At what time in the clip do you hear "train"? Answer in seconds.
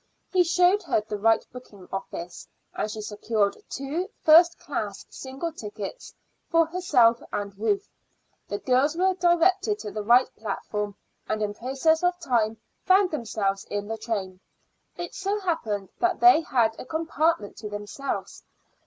13.99-14.39